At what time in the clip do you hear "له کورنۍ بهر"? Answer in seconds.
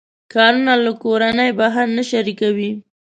0.85-1.85